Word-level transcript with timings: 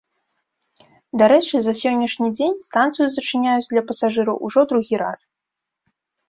Дарэчы, 1.21 1.55
за 1.65 1.73
сённяшні 1.81 2.27
дзень 2.37 2.55
станцыю 2.67 3.07
зачыняюць 3.17 3.69
для 3.75 3.81
пасажыраў 3.91 4.35
ужо 4.49 4.65
другі 4.73 4.95
раз. 5.05 5.19